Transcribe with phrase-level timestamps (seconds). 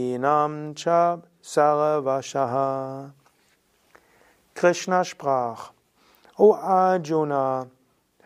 [0.75, 3.13] Cha Sarvashaha
[4.55, 5.71] Krishna sprach,
[6.37, 7.69] O Arjuna,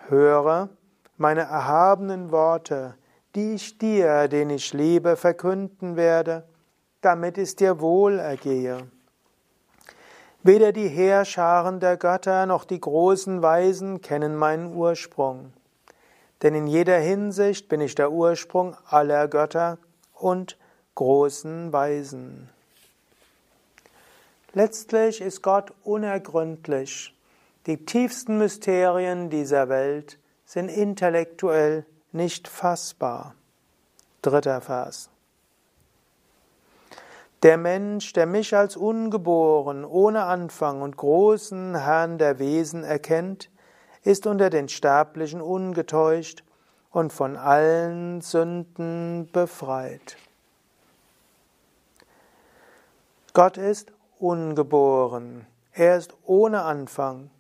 [0.09, 0.71] höre
[1.19, 2.95] meine erhabenen Worte,
[3.35, 6.45] die ich dir, den ich liebe, verkünden werde,
[7.03, 8.89] damit es dir wohl ergehe.
[10.45, 15.53] Weder die Heerscharen der Götter noch die großen Weisen kennen meinen Ursprung.
[16.43, 19.79] Denn in jeder Hinsicht bin ich der Ursprung aller Götter
[20.15, 20.59] und
[20.97, 22.49] großen Weisen.
[24.53, 27.15] Letztlich ist Gott unergründlich.
[27.67, 33.37] Die tiefsten Mysterien dieser Welt sind intellektuell nicht fassbar.
[34.21, 35.12] Dritter Vers.
[37.43, 43.51] Der Mensch, der mich als ungeboren, ohne Anfang und großen Herrn der Wesen erkennt,
[44.05, 46.45] ist unter den Sterblichen ungetäuscht
[46.93, 50.17] und von allen Sünden befreit.
[53.33, 57.31] Gott ist ungeboren, er ist ohne Anfang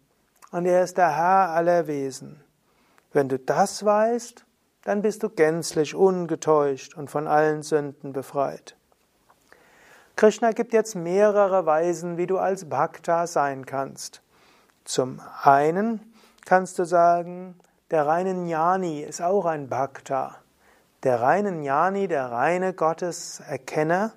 [0.50, 2.42] und er ist der Herr aller Wesen.
[3.12, 4.46] Wenn du das weißt,
[4.82, 8.74] dann bist du gänzlich ungetäuscht und von allen Sünden befreit.
[10.16, 14.22] Krishna gibt jetzt mehrere Weisen, wie du als Bhakta sein kannst.
[14.84, 16.14] Zum einen
[16.44, 17.58] kannst du sagen,
[17.90, 20.36] der reine Jnani ist auch ein Bhakta.
[21.02, 24.12] Der reine Jnani, der reine Gotteserkenner,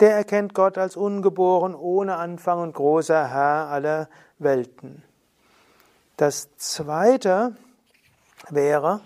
[0.00, 4.08] der erkennt Gott als ungeboren, ohne Anfang und großer Herr aller
[4.38, 5.02] Welten.
[6.16, 7.56] Das zweite
[8.50, 9.00] wäre,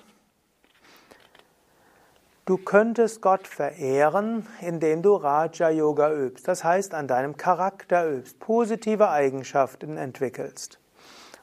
[2.51, 8.41] Du könntest Gott verehren, indem du Raja Yoga übst, das heißt an deinem Charakter übst,
[8.41, 10.81] positive Eigenschaften entwickelst.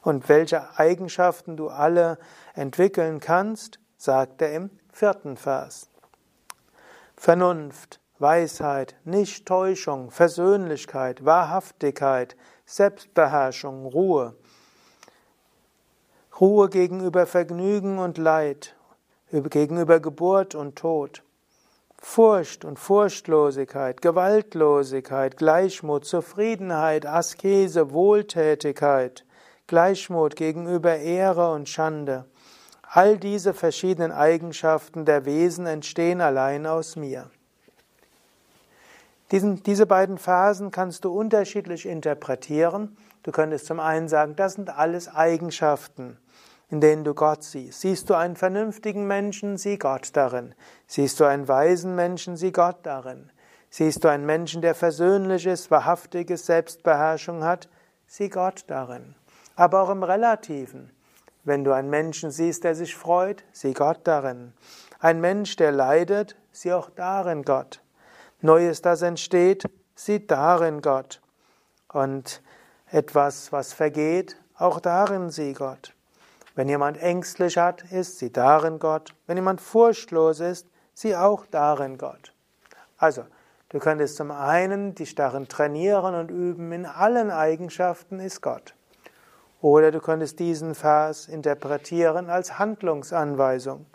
[0.02, 2.18] Und welche Eigenschaften du alle
[2.54, 5.88] entwickeln kannst, sagt er im vierten Vers.
[7.16, 12.36] Vernunft, Weisheit, Nichttäuschung, Versöhnlichkeit, Wahrhaftigkeit,
[12.66, 14.34] Selbstbeherrschung, Ruhe.
[16.38, 18.74] Ruhe gegenüber Vergnügen und Leid,
[19.30, 21.22] gegenüber Geburt und Tod.
[22.00, 29.24] Furcht und Furchtlosigkeit, Gewaltlosigkeit, Gleichmut, Zufriedenheit, Askese, Wohltätigkeit,
[29.66, 32.24] Gleichmut gegenüber Ehre und Schande.
[32.82, 37.30] All diese verschiedenen Eigenschaften der Wesen entstehen allein aus mir.
[39.32, 42.96] Diesen, diese beiden Phasen kannst du unterschiedlich interpretieren.
[43.24, 46.16] Du könntest zum einen sagen, das sind alles Eigenschaften
[46.70, 47.80] in denen du Gott siehst.
[47.80, 50.54] Siehst du einen vernünftigen Menschen, sieh Gott darin.
[50.86, 53.30] Siehst du einen weisen Menschen, sieh Gott darin.
[53.70, 57.68] Siehst du einen Menschen, der versöhnlich ist, wahrhaftiges Selbstbeherrschung hat,
[58.06, 59.14] sieh Gott darin.
[59.56, 60.90] Aber auch im Relativen.
[61.44, 64.52] Wenn du einen Menschen siehst, der sich freut, sieh Gott darin.
[65.00, 67.82] Ein Mensch, der leidet, sieh auch darin Gott.
[68.40, 69.64] Neues, das entsteht,
[69.94, 71.20] sieh darin Gott.
[71.92, 72.42] Und
[72.90, 75.94] etwas, was vergeht, auch darin sieh Gott.
[76.58, 79.14] Wenn jemand ängstlich hat, ist sie darin Gott.
[79.28, 82.34] Wenn jemand furchtlos ist, sie auch darin Gott.
[82.96, 83.22] Also,
[83.68, 88.74] du könntest zum einen dich darin trainieren und üben, in allen Eigenschaften ist Gott.
[89.60, 93.86] Oder du könntest diesen Vers interpretieren als Handlungsanweisung.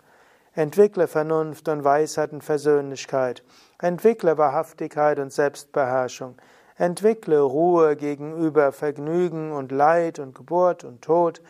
[0.54, 3.44] Entwickle Vernunft und Weisheit und Versöhnlichkeit.
[3.78, 6.36] Entwickle Wahrhaftigkeit und Selbstbeherrschung.
[6.78, 11.42] Entwickle Ruhe gegenüber Vergnügen und Leid und Geburt und Tod.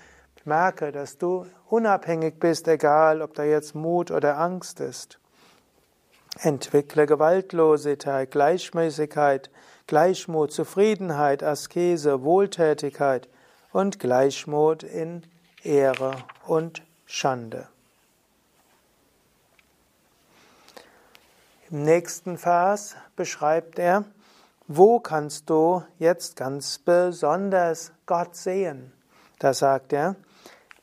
[0.46, 5.19] Merke, dass du unabhängig bist, egal ob da jetzt Mut oder Angst ist.
[6.41, 9.50] Entwickle Gewaltlosigkeit, Gleichmäßigkeit,
[9.87, 13.29] Gleichmut, Zufriedenheit, Askese, Wohltätigkeit
[13.73, 15.23] und Gleichmut in
[15.62, 17.69] Ehre und Schande.
[21.70, 24.05] Im nächsten Vers beschreibt er,
[24.67, 28.93] wo kannst du jetzt ganz besonders Gott sehen?
[29.38, 30.17] Da sagt er,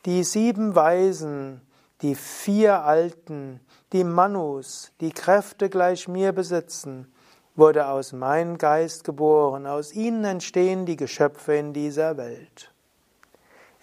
[0.05, 1.61] die sieben Weisen,
[2.01, 3.59] die vier Alten,
[3.93, 7.11] die Manus, die Kräfte gleich mir besitzen,
[7.55, 12.71] wurde aus meinem Geist geboren, aus ihnen entstehen die Geschöpfe in dieser Welt.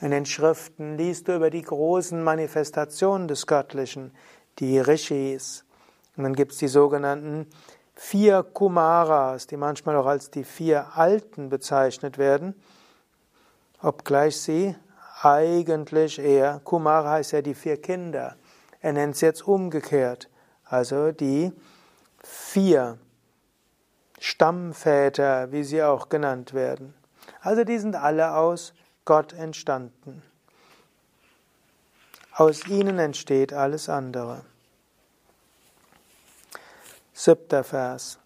[0.00, 4.12] In den Schriften liest du über die großen Manifestationen des Göttlichen,
[4.59, 5.64] die Rishis,
[6.17, 7.47] und dann gibt es die sogenannten
[7.94, 12.55] vier Kumaras, die manchmal auch als die vier Alten bezeichnet werden,
[13.81, 14.75] obgleich sie
[15.23, 18.37] eigentlich eher, Kumara heißt ja die vier Kinder,
[18.81, 20.29] er nennt es jetzt umgekehrt,
[20.65, 21.53] also die
[22.23, 22.99] vier
[24.20, 26.94] Stammväter, wie sie auch genannt werden.
[27.41, 28.75] Also die sind alle aus
[29.05, 30.23] Gott entstanden.
[32.32, 34.44] Aus ihnen entsteht alles andere.
[37.12, 38.19] Siebter Vers.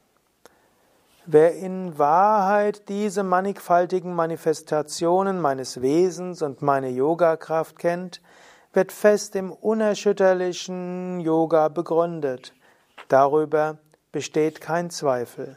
[1.24, 8.20] Wer in Wahrheit diese mannigfaltigen Manifestationen meines Wesens und meine Yoga-Kraft kennt,
[8.72, 12.54] wird fest im unerschütterlichen Yoga begründet.
[13.06, 13.78] Darüber
[14.10, 15.56] besteht kein Zweifel.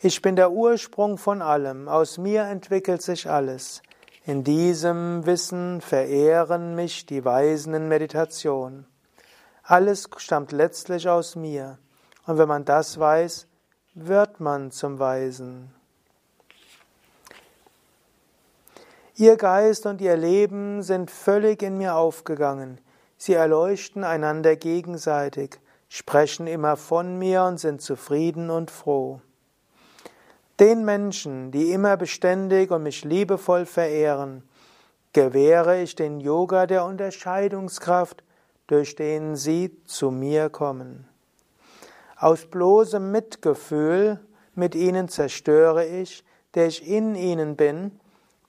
[0.00, 3.82] Ich bin der Ursprung von allem, aus mir entwickelt sich alles.
[4.24, 8.86] In diesem Wissen verehren mich die Weisen in Meditation.
[9.62, 11.78] Alles stammt letztlich aus mir.
[12.26, 13.46] Und wenn man das weiß,
[13.94, 15.74] wird man zum Weisen.
[19.14, 22.80] Ihr Geist und ihr Leben sind völlig in mir aufgegangen.
[23.18, 29.20] Sie erleuchten einander gegenseitig, sprechen immer von mir und sind zufrieden und froh.
[30.58, 34.42] Den Menschen, die immer beständig und mich liebevoll verehren,
[35.12, 38.24] gewähre ich den Yoga der Unterscheidungskraft
[38.66, 41.06] durch den sie zu mir kommen.
[42.22, 44.20] Aus bloßem Mitgefühl
[44.54, 46.24] mit ihnen zerstöre ich,
[46.54, 47.98] der ich in ihnen bin,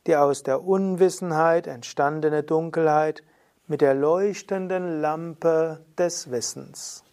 [0.05, 3.23] die aus der Unwissenheit entstandene Dunkelheit
[3.65, 7.03] mit der leuchtenden Lampe des Wissens.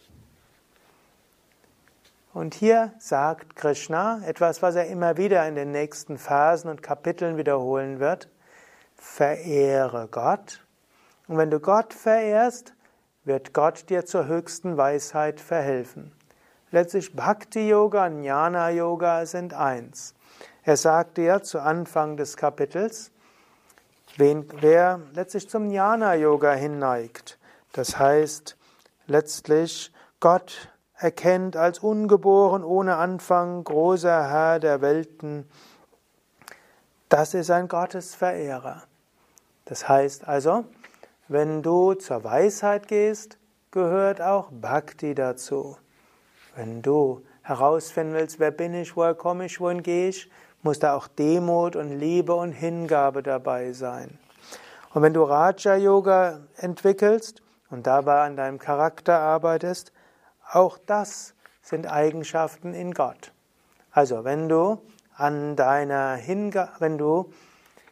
[2.34, 7.38] Und hier sagt Krishna etwas, was er immer wieder in den nächsten Phasen und Kapiteln
[7.38, 8.28] wiederholen wird.
[8.96, 10.62] Verehre Gott.
[11.26, 12.74] Und wenn du Gott verehrst,
[13.24, 16.12] wird Gott dir zur höchsten Weisheit verhelfen.
[16.72, 20.14] Letztlich Bhakti Yoga und Jnana Yoga sind eins.
[20.62, 23.10] Er sagt dir zu Anfang des Kapitels,
[24.16, 27.38] wen, wer letztlich zum Jnana Yoga hinneigt,
[27.72, 28.56] das heißt
[29.06, 35.50] letztlich Gott erkennt als ungeboren, ohne Anfang, großer Herr der Welten,
[37.08, 38.84] das ist ein Gottesverehrer.
[39.64, 40.64] Das heißt also,
[41.26, 43.38] wenn du zur Weisheit gehst,
[43.72, 45.76] gehört auch Bhakti dazu.
[46.56, 50.30] Wenn du herausfinden willst, wer bin ich, woher komme ich, wohin gehe ich,
[50.62, 54.18] muss da auch Demut und Liebe und Hingabe dabei sein.
[54.92, 59.92] Und wenn du Raja Yoga entwickelst und dabei an deinem Charakter arbeitest,
[60.52, 63.32] auch das sind Eigenschaften in Gott.
[63.92, 64.78] Also, wenn du
[65.16, 67.32] an deiner Hingabe, wenn du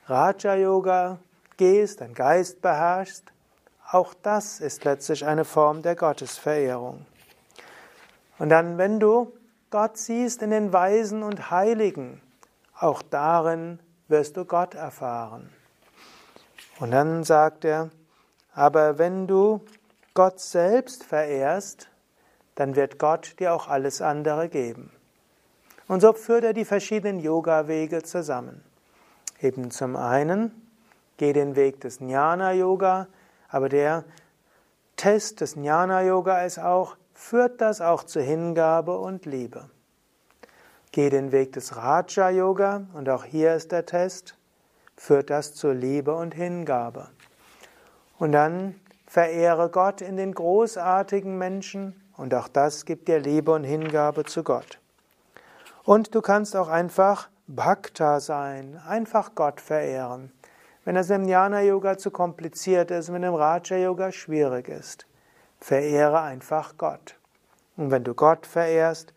[0.06, 1.18] Raja Yoga
[1.56, 3.24] gehst, dein Geist beherrschst,
[3.90, 7.06] auch das ist letztlich eine Form der Gottesverehrung.
[8.38, 9.32] Und dann, wenn du
[9.70, 12.20] Gott siehst in den Weisen und Heiligen,
[12.78, 15.50] auch darin wirst du Gott erfahren.
[16.78, 17.90] Und dann sagt er,
[18.54, 19.60] aber wenn du
[20.14, 21.88] Gott selbst verehrst,
[22.54, 24.90] dann wird Gott dir auch alles andere geben.
[25.86, 28.62] Und so führt er die verschiedenen Yoga-Wege zusammen.
[29.40, 30.68] Eben zum einen
[31.18, 33.08] Geh den Weg des Jnana-Yoga,
[33.48, 34.04] aber der
[34.96, 39.68] Test des Jnana-Yoga ist auch, führt das auch zu Hingabe und Liebe.
[40.92, 44.38] Geh den Weg des Raja-Yoga und auch hier ist der Test,
[44.96, 47.08] führt das zu Liebe und Hingabe.
[48.18, 53.64] Und dann verehre Gott in den großartigen Menschen und auch das gibt dir Liebe und
[53.64, 54.78] Hingabe zu Gott.
[55.84, 60.32] Und du kannst auch einfach Bhakta sein, einfach Gott verehren.
[60.84, 65.07] Wenn das im Jnana-Yoga zu kompliziert ist, wenn im Raja-Yoga schwierig ist,
[65.60, 67.16] verehre einfach Gott.
[67.76, 69.12] Und wenn du Gott verehrst,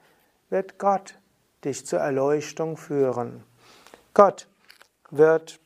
[0.49, 1.19] wird Gott
[1.63, 3.43] dich zur Erleuchtung führen.
[4.13, 4.47] Gott
[5.09, 5.59] wird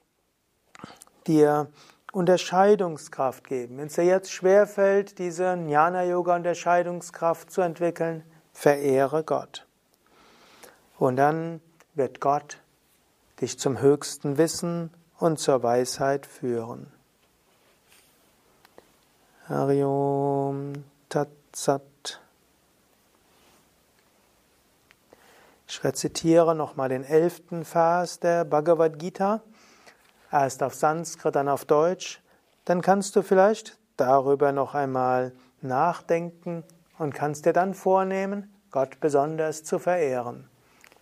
[1.27, 1.67] dir
[2.11, 3.77] Unterscheidungskraft geben.
[3.77, 9.67] Wenn es dir jetzt schwerfällt, diese Jnana-Yoga-Unterscheidungskraft zu entwickeln, verehre Gott.
[10.97, 11.61] Und dann
[11.93, 12.59] wird Gott
[13.41, 16.94] dich zum höchsten Wissen und zur Weisheit führen.
[19.47, 20.73] Hariom
[21.07, 22.19] Tatsat.
[25.67, 29.41] Ich rezitiere nochmal den elften Vers der Bhagavad Gita.
[30.31, 32.23] Erst auf Sanskrit, dann auf Deutsch.
[32.65, 36.63] Dann kannst du vielleicht darüber noch einmal nachdenken
[36.97, 40.49] und kannst dir dann vornehmen, Gott besonders zu verehren.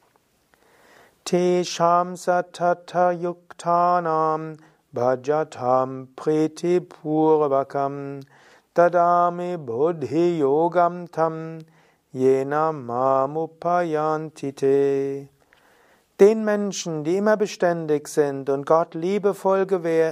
[1.25, 4.55] Tesham satata yuktanam
[4.93, 8.21] bhajatam pritipurvakam
[8.75, 11.60] tadami buddhi yogam tam
[12.13, 15.27] jena mamupayantite.
[16.19, 19.65] Den Menschen, die immer beständig sind und Gott liebevoll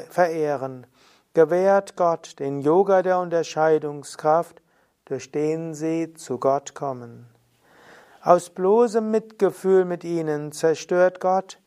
[0.09, 0.87] verehren,
[1.33, 4.61] gewährt Gott den Yoga der Unterscheidungskraft,
[5.05, 7.27] durch den sie zu Gott kommen.
[8.21, 11.59] Aus bloßem Mitgefühl mit ihnen zerstört Gott,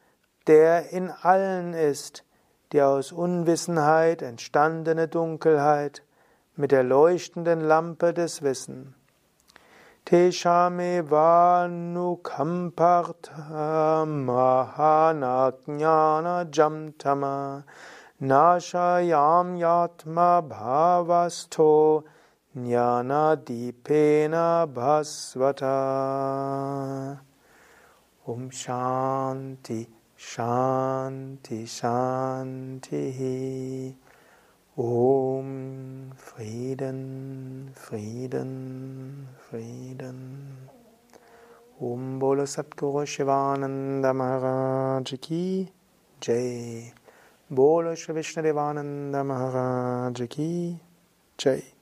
[0.46, 2.24] der in allen ist,
[2.72, 6.02] die aus Unwissenheit entstandene Dunkelheit
[6.56, 8.94] mit der leuchtenden Lampe des Wissens.
[10.04, 17.64] Teshame vanukampartha mahanajnana jamtama
[18.18, 22.02] nashayam yatma bhavasto
[22.54, 25.70] Jnanadipena Bhasvata.
[28.26, 29.88] Om Shanti,
[30.22, 33.02] Shanti, Shanti.
[34.78, 40.68] Om Frieden, Frieden, Frieden.
[41.80, 45.68] Om Bolo Satguru Shivananda Maharaj Ki
[46.20, 46.92] Jai.
[47.50, 50.78] Bolo Shri Vishnu Devananda Maharaj Ki
[51.36, 51.81] Jai.